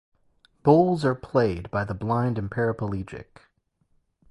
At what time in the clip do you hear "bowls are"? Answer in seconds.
0.63-1.13